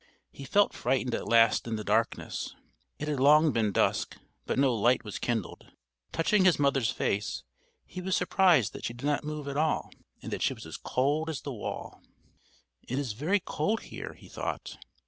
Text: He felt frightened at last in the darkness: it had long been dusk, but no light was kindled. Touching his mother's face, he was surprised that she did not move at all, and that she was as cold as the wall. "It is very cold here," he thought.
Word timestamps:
He 0.31 0.45
felt 0.45 0.73
frightened 0.73 1.13
at 1.13 1.27
last 1.27 1.67
in 1.67 1.75
the 1.75 1.83
darkness: 1.83 2.55
it 2.97 3.07
had 3.07 3.19
long 3.19 3.51
been 3.51 3.71
dusk, 3.71 4.17
but 4.47 4.57
no 4.57 4.73
light 4.73 5.03
was 5.03 5.19
kindled. 5.19 5.73
Touching 6.11 6.43
his 6.43 6.57
mother's 6.57 6.89
face, 6.89 7.43
he 7.85 8.01
was 8.01 8.17
surprised 8.17 8.73
that 8.73 8.85
she 8.85 8.95
did 8.95 9.05
not 9.05 9.23
move 9.23 9.47
at 9.47 9.57
all, 9.57 9.91
and 10.23 10.33
that 10.33 10.41
she 10.41 10.55
was 10.55 10.65
as 10.65 10.77
cold 10.77 11.29
as 11.29 11.41
the 11.41 11.53
wall. 11.53 12.01
"It 12.87 12.97
is 12.97 13.13
very 13.13 13.39
cold 13.41 13.81
here," 13.81 14.15
he 14.15 14.27
thought. 14.27 14.75